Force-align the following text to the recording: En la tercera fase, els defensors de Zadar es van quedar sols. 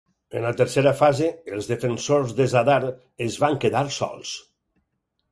En 0.37 0.43
la 0.43 0.51
tercera 0.59 0.93
fase, 1.01 1.25
els 1.57 1.67
defensors 1.71 2.33
de 2.39 2.47
Zadar 2.53 2.77
es 3.27 3.37
van 3.43 3.59
quedar 3.65 3.83
sols. 3.99 4.33